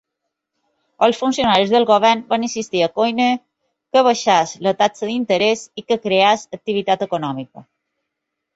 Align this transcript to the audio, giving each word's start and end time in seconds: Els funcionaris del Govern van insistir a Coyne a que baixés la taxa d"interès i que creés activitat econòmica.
Els 1.07 1.17
funcionaris 1.23 1.73
del 1.73 1.85
Govern 1.89 2.23
van 2.31 2.45
insistir 2.47 2.81
a 2.85 2.87
Coyne 2.95 3.27
a 3.35 3.37
que 3.97 4.05
baixés 4.09 4.55
la 4.69 4.75
taxa 4.81 5.11
d"interès 5.13 5.65
i 5.83 5.87
que 5.89 6.01
creés 6.09 6.49
activitat 6.61 7.09
econòmica. 7.11 7.69